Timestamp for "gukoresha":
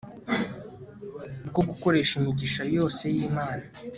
1.69-2.13